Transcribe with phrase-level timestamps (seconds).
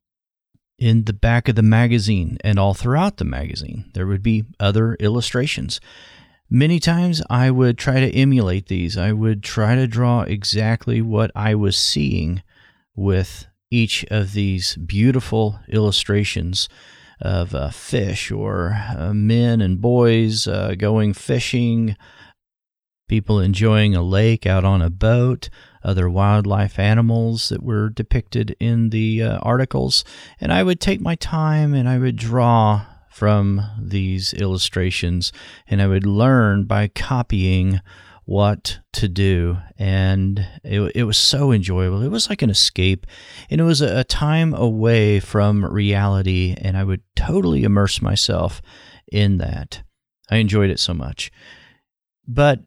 [0.78, 4.94] In the back of the magazine and all throughout the magazine, there would be other
[4.96, 5.80] illustrations.
[6.50, 8.98] Many times I would try to emulate these.
[8.98, 12.42] I would try to draw exactly what I was seeing
[12.94, 16.68] with each of these beautiful illustrations
[17.20, 21.96] of uh, fish or uh, men and boys uh, going fishing,
[23.08, 25.48] people enjoying a lake out on a boat,
[25.82, 30.04] other wildlife animals that were depicted in the uh, articles.
[30.40, 35.32] And I would take my time and I would draw from these illustrations
[35.66, 37.80] and I would learn by copying
[38.24, 39.58] what to do.
[39.78, 42.02] And it, it was so enjoyable.
[42.02, 43.06] It was like an escape,
[43.50, 48.62] and it was a, a time away from reality, and I would totally immerse myself
[49.10, 49.82] in that.
[50.30, 51.30] I enjoyed it so much.
[52.26, 52.60] But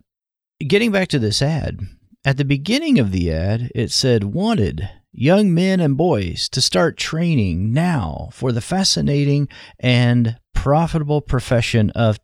[0.59, 1.79] getting back to this ad,
[2.23, 6.97] at the beginning of the ad, it said, Wanted young men and boys to start
[6.97, 9.47] training now for the fascinating
[9.79, 12.19] and profitable profession of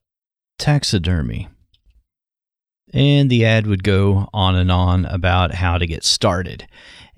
[0.59, 1.47] taxidermy.
[2.93, 6.67] And the ad would go on and on about how to get started.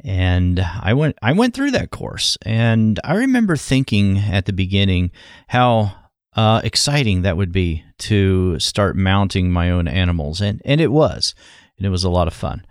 [0.03, 5.11] And I went I went through that course and I remember thinking at the beginning
[5.47, 5.93] how
[6.35, 11.33] uh, exciting that would be to start mounting my own animals and and it was
[11.77, 12.65] and it was a lot of fun.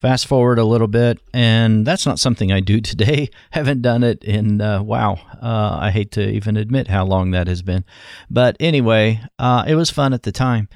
[0.00, 3.28] Fast forward a little bit and that's not something i do today.
[3.52, 7.46] Haven't done it in uh, wow uh, i hate to even admit how long that
[7.46, 7.84] has been.
[8.28, 10.68] But anyway uh, it was fun at the time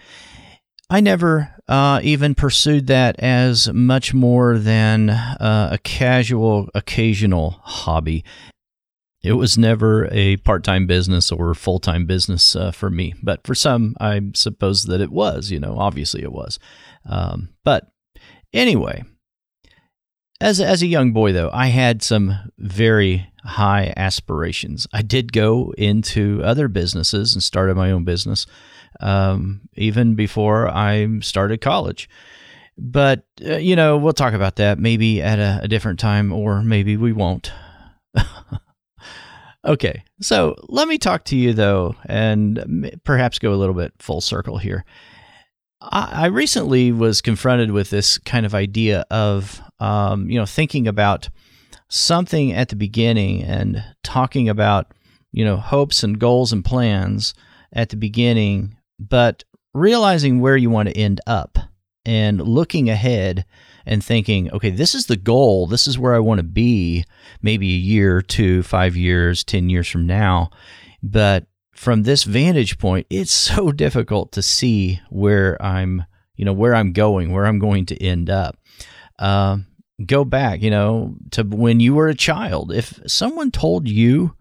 [0.93, 8.27] I never uh, even pursued that as much more than uh, a casual, occasional hobby.
[9.23, 13.15] It was never a part time business or full time business uh, for me.
[13.23, 16.59] But for some, I suppose that it was, you know, obviously it was.
[17.09, 17.91] Um, but
[18.53, 19.03] anyway,
[20.43, 24.87] as, as a young boy, though, I had some very high aspirations.
[24.93, 28.47] I did go into other businesses and started my own business
[29.01, 32.09] um, even before I started college.
[32.79, 36.63] But, uh, you know, we'll talk about that maybe at a, a different time, or
[36.63, 37.53] maybe we won't.
[39.65, 44.21] okay, so let me talk to you, though, and perhaps go a little bit full
[44.21, 44.85] circle here.
[45.81, 51.29] I, recently was confronted with this kind of idea of, um, you know, thinking about
[51.89, 54.93] something at the beginning and talking about,
[55.33, 57.35] you know, hopes and goals and plans
[57.73, 59.45] at the beginning but
[59.75, 61.59] realizing where you want to end up
[62.05, 63.45] and looking ahead
[63.87, 65.67] and thinking, okay, this is the goal.
[65.67, 67.05] This is where I want to be
[67.41, 70.51] maybe a year, two, five years, 10 years from now.
[71.03, 76.05] But from this vantage point, it's so difficult to see where I'm,
[76.37, 78.57] you know, where I'm going, where I'm going to end up.
[79.19, 79.59] Uh,
[80.05, 82.73] go back, you know, to when you were a child.
[82.73, 84.35] If someone told you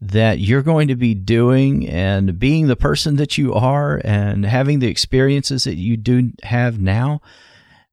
[0.00, 4.78] that you're going to be doing and being the person that you are and having
[4.78, 7.20] the experiences that you do have now.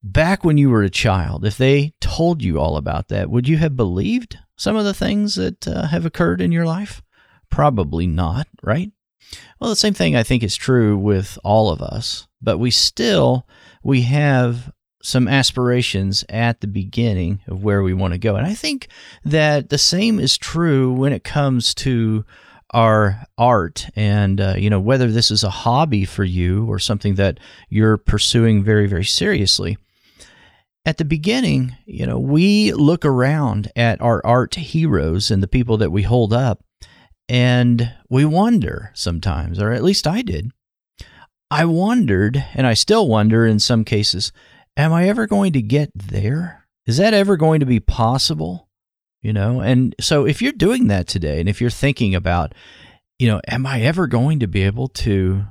[0.04, 3.58] Back when you were a child if they told you all about that would you
[3.58, 7.02] have believed some of the things that uh, have occurred in your life?
[7.50, 8.92] Probably not right?
[9.60, 13.48] Well the same thing i think is true with all of us but we still
[13.82, 14.73] we have
[15.04, 18.38] some aspirations at the beginning of where we want to go.
[18.38, 18.88] And I think
[19.26, 22.26] that the same is true when it comes to
[22.74, 27.14] our art and uh, you know whether this is a hobby for you or something
[27.16, 27.40] that
[27.70, 29.78] you're pursuing very very seriously
[30.84, 35.78] at the beginning you know we look around at our art heroes and the people
[35.78, 36.64] that we hold up
[37.30, 40.50] and we wonder sometimes or at least I did
[41.52, 44.32] I wondered and I still wonder in some cases
[44.78, 46.66] am I ever going to get there?
[46.86, 48.70] Is that ever going to be possible?
[49.22, 52.54] You know and so if you're doing that today and if you're thinking about
[53.18, 55.46] you know am i ever going to be able to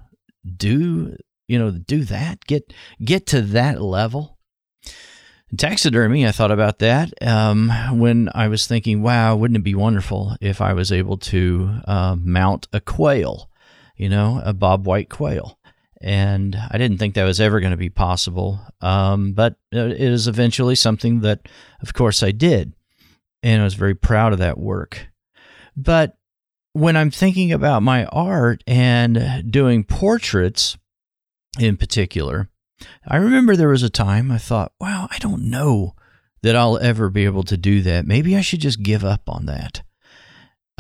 [0.45, 1.17] do
[1.49, 2.45] you know do that?
[2.47, 2.73] Get
[3.03, 4.39] get to that level?
[5.57, 7.69] Taxidermy i thought about that um,
[7.99, 12.17] when i was thinking wow wouldn't it be wonderful if i was able to uh,
[12.19, 13.51] mount a quail
[13.95, 15.59] you know a bob white quail
[16.03, 18.61] and I didn't think that was ever going to be possible.
[18.81, 21.49] Um, but it is eventually something that,
[21.81, 22.75] of course, I did
[23.43, 25.09] and I was very proud of that work.
[25.77, 26.17] But
[26.73, 30.77] when I'm thinking about my art and doing portraits
[31.59, 32.49] in particular,
[33.07, 35.95] I remember there was a time I thought, wow, I don't know
[36.43, 38.07] that I'll ever be able to do that.
[38.07, 39.83] Maybe I should just give up on that.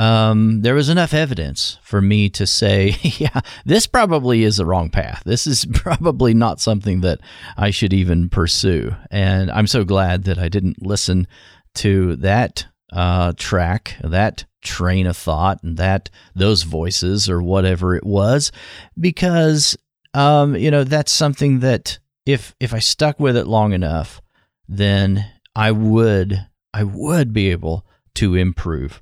[0.02, 4.90] Um, there was enough evidence for me to say, yeah, this probably is the wrong
[4.90, 5.22] path.
[5.24, 7.20] This is probably not something that
[7.56, 8.96] I should even pursue.
[9.12, 11.28] And I'm so glad that I didn't listen
[11.76, 18.04] to that uh, track, that train of thought, and that those voices or whatever it
[18.04, 18.50] was,
[18.98, 19.76] because
[20.14, 24.20] um, you know that's something that if if I stuck with it long enough,
[24.68, 29.00] then I would I would be able to improve.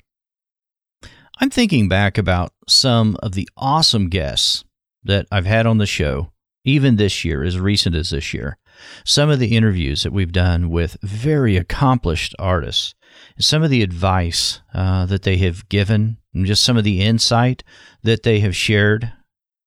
[1.41, 4.65] I'm thinking back about some of the awesome guests
[5.03, 6.33] that I've had on the show,
[6.65, 8.59] even this year, as recent as this year
[9.05, 12.95] some of the interviews that we've done with very accomplished artists,
[13.39, 17.63] some of the advice uh, that they have given, and just some of the insight
[18.03, 19.13] that they have shared.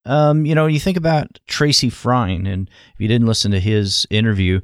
[0.06, 4.06] Um, you know, you think about Tracy Frein, and if you didn't listen to his
[4.10, 4.62] interview,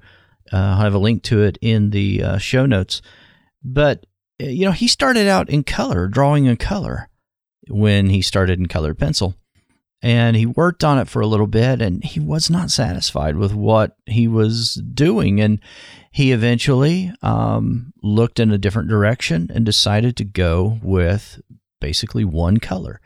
[0.52, 3.02] uh, I'll have a link to it in the uh, show notes.
[3.64, 4.06] But,
[4.40, 7.10] you know, he started out in color, drawing in color
[7.68, 9.36] when he started in colored pencil.
[10.02, 13.54] And he worked on it for a little bit and he was not satisfied with
[13.54, 15.42] what he was doing.
[15.42, 15.60] And
[16.12, 21.42] he eventually um, looked in a different direction and decided to go with
[21.82, 23.02] basically one color.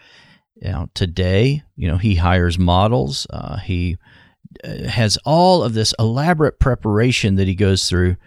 [0.62, 3.26] Now today you know he hires models.
[3.32, 3.98] Uh, he
[4.64, 8.18] uh, has all of this elaborate preparation that he goes through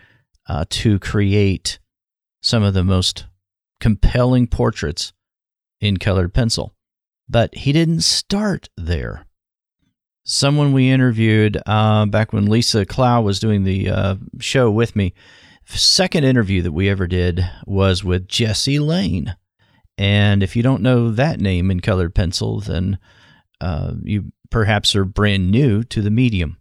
[0.48, 1.78] uh, to create
[2.46, 3.26] some of the most
[3.80, 5.12] compelling portraits
[5.80, 6.76] in colored pencil
[7.28, 9.26] but he didn't start there.
[10.24, 15.14] Someone we interviewed uh, back when Lisa Clough was doing the uh, show with me,
[15.66, 19.36] second interview that we ever did was with Jesse Lane.
[19.98, 22.98] And if you don't know that name in colored pencil, then
[23.60, 26.58] uh, you perhaps are brand new to the medium.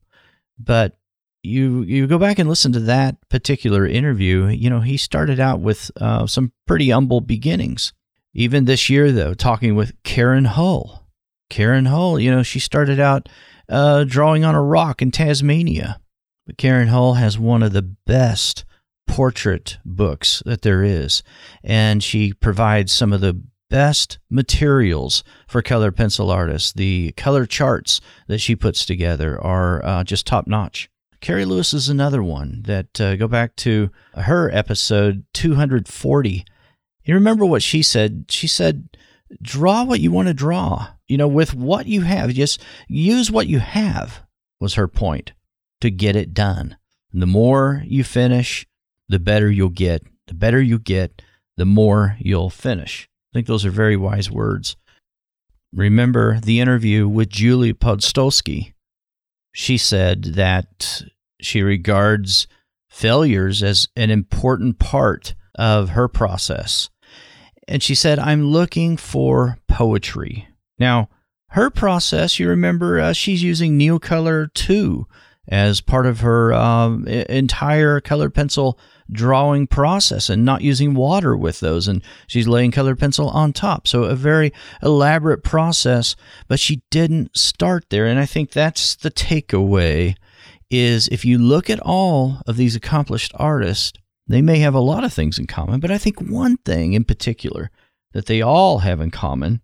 [0.58, 0.98] But
[1.46, 4.48] you you go back and listen to that particular interview.
[4.48, 7.94] You know, he started out with uh, some pretty humble beginnings.
[8.34, 11.08] Even this year, though, talking with Karen Hull.
[11.50, 13.30] Karen Hull, you know, she started out
[13.70, 16.02] uh, drawing on a rock in Tasmania.
[16.46, 18.66] But Karen Hull has one of the best
[19.08, 21.24] portrait books that there is.
[21.64, 26.74] And she provides some of the best materials for color pencil artists.
[26.74, 30.90] The color charts that she puts together are uh, just top notch.
[31.22, 36.46] Carrie Lewis is another one that uh, go back to her episode 240
[37.06, 38.26] you remember what she said?
[38.30, 38.90] She said,
[39.42, 42.32] draw what you want to draw, you know, with what you have.
[42.32, 44.24] Just use what you have,
[44.60, 45.34] was her point,
[45.82, 46.78] to get it done.
[47.14, 48.66] And the more you finish,
[49.08, 50.04] the better you'll get.
[50.28, 51.22] The better you get,
[51.58, 53.08] the more you'll finish.
[53.32, 54.76] I think those are very wise words.
[55.72, 58.74] Remember the interview with Julie Podstolski.
[59.58, 61.02] She said that
[61.40, 62.48] she regards
[62.90, 66.90] failures as an important part of her process
[67.68, 70.48] and she said, I'm looking for poetry.
[70.78, 71.10] Now,
[71.50, 75.08] her process, you remember, uh, she's using Neocolor 2
[75.48, 78.80] as part of her um, entire colored pencil
[79.12, 81.88] drawing process and not using water with those.
[81.88, 83.88] And she's laying colored pencil on top.
[83.88, 86.16] So, a very elaborate process,
[86.48, 88.06] but she didn't start there.
[88.06, 90.16] And I think that's the takeaway
[90.70, 93.94] is if you look at all of these accomplished artists,
[94.28, 97.04] they may have a lot of things in common, but I think one thing in
[97.04, 97.70] particular
[98.14, 99.62] that they all have in common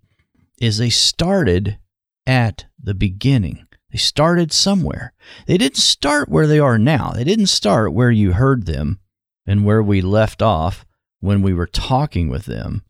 [0.60, 1.80] is they started
[2.28, 3.68] at the beginning.
[3.92, 5.14] They started somewhere.
[5.48, 7.12] They didn't start where they are now.
[7.12, 9.00] They didn't start where you heard them
[9.46, 10.86] and where we left off
[11.20, 12.84] when we were talking with them,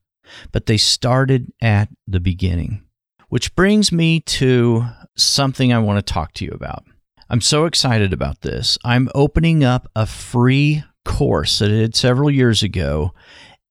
[0.52, 2.84] but they started at the beginning.
[3.30, 6.84] Which brings me to something I want to talk to you about.
[7.30, 8.78] I'm so excited about this.
[8.84, 13.14] I'm opening up a free course that I did several years ago,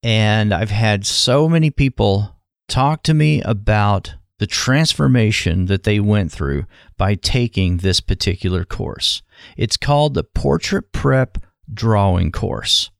[0.01, 6.31] and I've had so many people talk to me about the transformation that they went
[6.31, 6.65] through
[6.97, 9.21] by taking this particular course.
[9.55, 11.37] It's called the Portrait Prep
[11.73, 12.91] Drawing Course.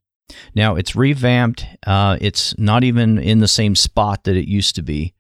[0.56, 1.66] Now, it's revamped.
[1.86, 5.14] Uh, it's not even in the same spot that it used to be.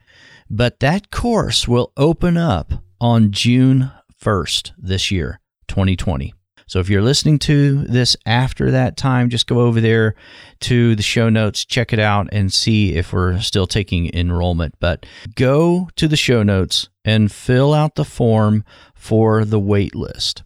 [0.50, 3.92] But that course will open up on June
[4.22, 6.34] 1st this year, 2020.
[6.68, 10.16] So if you're listening to this after that time, just go over there
[10.62, 14.76] to the show notes, check it out, and see if we're still taking enrollment.
[14.80, 15.06] But
[15.36, 18.64] go to the show notes and fill out the form
[18.96, 20.44] for the wait list.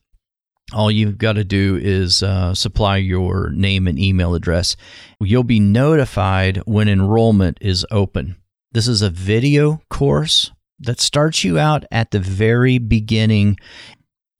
[0.73, 4.75] All you've got to do is uh, supply your name and email address.
[5.19, 8.35] You'll be notified when enrollment is open.
[8.71, 13.57] This is a video course that starts you out at the very beginning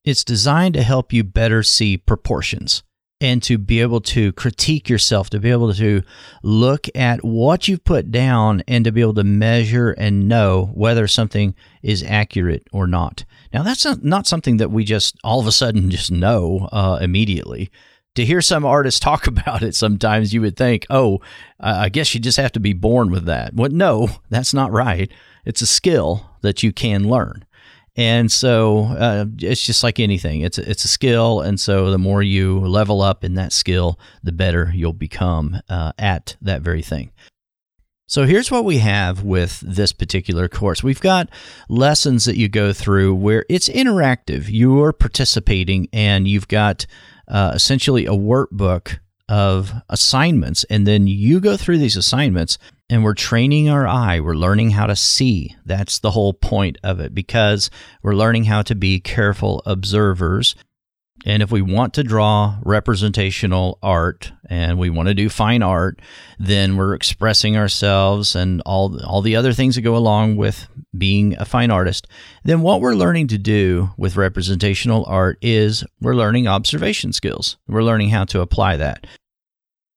[0.05, 2.84] it's designed to help you better see proportions
[3.22, 6.01] and to be able to critique yourself, to be able to
[6.43, 11.07] look at what you've put down and to be able to measure and know whether
[11.07, 13.24] something is accurate or not.
[13.53, 17.72] Now, that's not, something that we just all of a sudden just know uh, immediately.
[18.15, 21.22] To hear some artists talk about it, sometimes you would think, oh,
[21.60, 23.53] I guess you just have to be born with that.
[23.53, 25.10] Well, no, that's not right.
[25.45, 27.45] It's a skill that you can learn.
[27.95, 30.41] And so uh, it's just like anything.
[30.41, 33.97] It's a, it's a skill, and so the more you level up in that skill,
[34.21, 37.11] the better you'll become uh, at that very thing.
[38.07, 40.83] So here's what we have with this particular course.
[40.83, 41.29] We've got
[41.69, 44.45] lessons that you go through where it's interactive.
[44.47, 46.85] You're participating, and you've got
[47.27, 50.65] uh, essentially a workbook of assignments.
[50.65, 54.19] And then you go through these assignments and we're training our eye.
[54.19, 55.55] We're learning how to see.
[55.65, 57.69] That's the whole point of it because
[58.03, 60.55] we're learning how to be careful observers.
[61.25, 65.99] And if we want to draw representational art and we want to do fine art,
[66.37, 71.35] then we're expressing ourselves and all all the other things that go along with being
[71.39, 72.05] a fine artist.
[72.43, 77.57] Then what we're learning to do with representational art is we're learning observation skills.
[77.67, 79.07] We're learning how to apply that.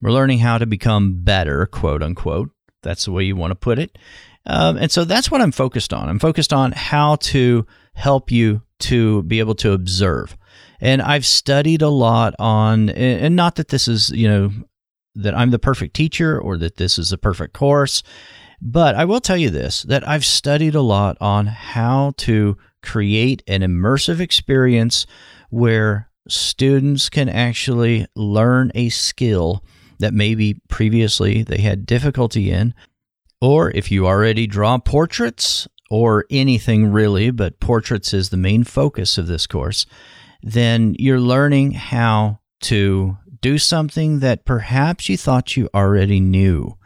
[0.00, 2.50] We're learning how to become better, quote unquote.
[2.82, 3.98] That's the way you want to put it.
[4.46, 6.08] Um, and so that's what I'm focused on.
[6.08, 10.36] I'm focused on how to help you to be able to observe.
[10.80, 14.50] And I've studied a lot on, and not that this is, you know,
[15.16, 18.02] that I'm the perfect teacher or that this is the perfect course,
[18.60, 23.42] but I will tell you this that I've studied a lot on how to create
[23.46, 25.06] an immersive experience
[25.50, 29.64] where students can actually learn a skill
[29.98, 32.74] that maybe previously they had difficulty in.
[33.40, 39.16] Or if you already draw portraits or anything really, but portraits is the main focus
[39.16, 39.86] of this course,
[40.42, 46.76] then you're learning how to do something that perhaps you thought you already knew.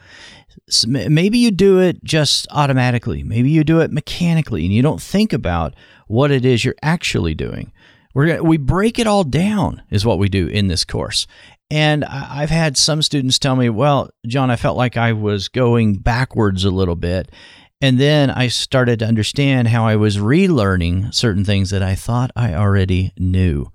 [0.87, 3.23] Maybe you do it just automatically.
[3.23, 5.75] Maybe you do it mechanically and you don't think about
[6.07, 7.73] what it is you're actually doing.
[8.15, 11.27] We're we break it all down, is what we do in this course.
[11.73, 15.95] And I've had some students tell me, well, John, I felt like I was going
[15.95, 17.33] backwards a little bit.
[17.81, 22.31] And then I started to understand how I was relearning certain things that I thought
[22.37, 23.73] I already knew.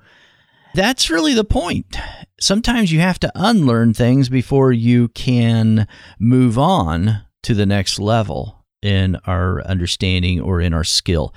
[0.75, 1.97] That's really the point.
[2.39, 5.87] Sometimes you have to unlearn things before you can
[6.19, 11.33] move on to the next level in our understanding or in our skill.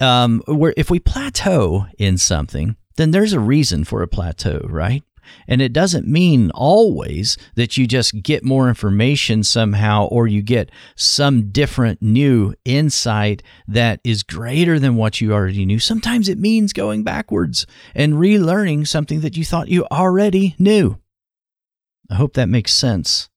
[0.00, 5.02] Um, where if we plateau in something, then there's a reason for a plateau, right?
[5.46, 10.70] And it doesn't mean always that you just get more information somehow or you get
[10.96, 15.78] some different new insight that is greater than what you already knew.
[15.78, 20.98] Sometimes it means going backwards and relearning something that you thought you already knew.
[22.10, 23.28] I hope that makes sense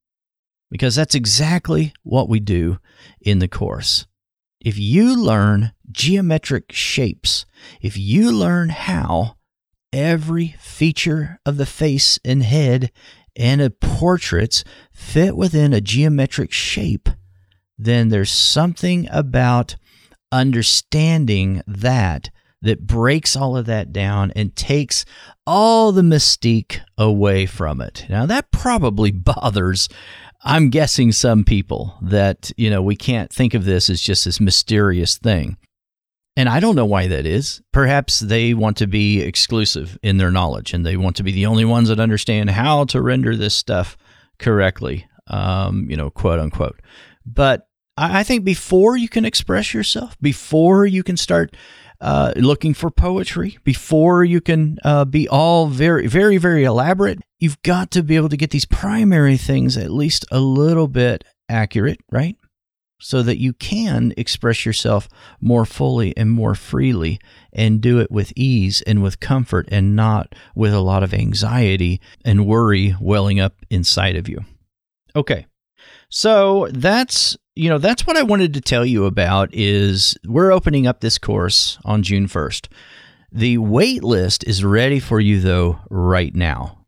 [0.72, 2.80] because that's exactly what we do
[3.22, 4.08] in the course.
[4.60, 7.46] If you learn geometric shapes,
[7.82, 9.36] if you learn how
[9.93, 12.91] every feature of the face and head
[13.35, 17.09] and of portraits fit within a geometric shape,
[17.77, 19.75] then there's something about
[20.31, 22.29] understanding that
[22.62, 25.03] that breaks all of that down and takes
[25.45, 28.05] all the mystique away from it.
[28.09, 29.89] Now, that probably bothers,
[30.43, 34.39] I'm guessing, some people that, you know, we can't think of this as just this
[34.39, 35.57] mysterious thing.
[36.36, 37.62] And I don't know why that is.
[37.72, 41.46] Perhaps they want to be exclusive in their knowledge and they want to be the
[41.46, 43.98] only ones that understand how to render this stuff
[44.40, 46.80] correctly, um, you know, quote unquote.
[47.25, 51.56] But I think before you can express yourself, before you can start
[52.02, 57.62] uh, looking for poetry, before you can uh, be all very, very, very elaborate, you've
[57.62, 62.00] got to be able to get these primary things at least a little bit accurate,
[62.12, 62.36] right?
[63.05, 65.10] So that you can express yourself
[65.41, 67.19] more fully and more freely
[67.51, 72.00] and do it with ease and with comfort and not with a lot of anxiety
[72.24, 74.39] and worry welling up inside of you.
[75.17, 75.48] Okay.
[76.07, 80.88] So that's you know that's what I wanted to tell you about is we're opening
[80.88, 82.67] up this course on June 1st.
[83.33, 86.83] The wait list is ready for you though right now.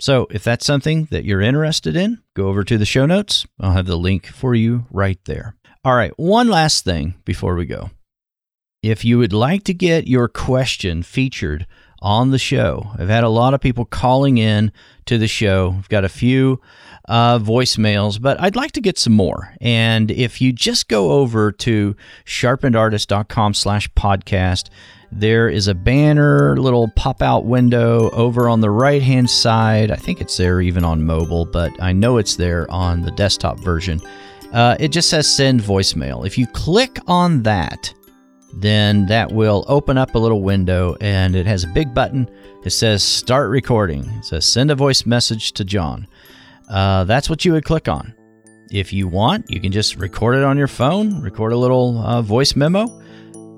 [0.00, 3.46] So if that's something that you're interested in, go over to the show notes.
[3.60, 5.56] I'll have the link for you right there.
[5.84, 7.90] All right, one last thing before we go.
[8.82, 11.66] If you would like to get your question featured
[12.00, 14.72] on the show, I've had a lot of people calling in
[15.04, 15.70] to the show.
[15.70, 16.62] We've got a few
[17.06, 19.54] uh, voicemails, but I'd like to get some more.
[19.60, 24.70] And if you just go over to sharpenedartist.com slash podcast,
[25.12, 29.90] there is a banner, little pop out window over on the right hand side.
[29.90, 33.58] I think it's there even on mobile, but I know it's there on the desktop
[33.60, 34.00] version.
[34.52, 36.26] Uh, it just says send voicemail.
[36.26, 37.92] If you click on that,
[38.54, 42.28] then that will open up a little window and it has a big button.
[42.64, 44.04] It says start recording.
[44.04, 46.06] It says send a voice message to John.
[46.68, 48.14] Uh, that's what you would click on.
[48.70, 52.22] If you want, you can just record it on your phone, record a little uh,
[52.22, 52.99] voice memo,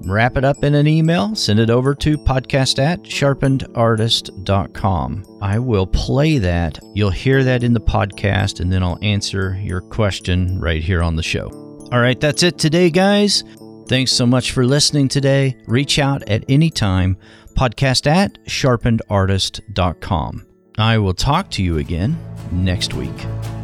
[0.05, 5.25] wrap it up in an email, send it over to podcast at sharpenedartist.com.
[5.41, 6.79] I will play that.
[6.95, 11.17] You'll hear that in the podcast, and then I'll answer your question right here on
[11.17, 11.49] the show.
[11.93, 13.45] All right, that's it today, guys.
[13.89, 15.57] Thanks so much for listening today.
[15.67, 17.17] Reach out at any time,
[17.57, 20.47] podcast at sharpenedartist.com.
[20.79, 22.19] I will talk to you again
[22.51, 23.27] next week.